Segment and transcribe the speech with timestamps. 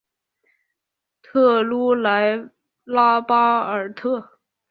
[1.21, 2.49] 特鲁莱
[2.85, 4.39] 拉巴尔特。